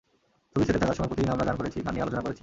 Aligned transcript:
ছবির 0.51 0.67
সেটে 0.67 0.81
থাকার 0.81 0.97
সময় 0.97 1.09
প্রতিদিন 1.11 1.33
আমরা 1.33 1.47
গান 1.47 1.57
করেছি, 1.59 1.77
গান 1.85 1.91
নিয়ে 1.93 2.03
আলোচনা 2.05 2.23
করেছি। 2.25 2.39